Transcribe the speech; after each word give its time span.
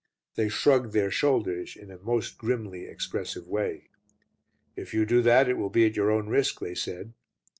They 0.33 0.49
shrugged 0.49 0.93
their 0.93 1.11
shoulders 1.11 1.75
in 1.75 1.91
a 1.91 1.99
most 1.99 2.39
grimly 2.39 2.85
expressive 2.85 3.47
way. 3.47 3.89
"If 4.75 4.95
you 4.95 5.05
do 5.05 5.21
that 5.21 5.47
it 5.47 5.59
will 5.59 5.69
be 5.69 5.85
at 5.85 5.95
your 5.95 6.09
own 6.09 6.25
risk," 6.27 6.59
they 6.59 6.73
said. 6.73 7.13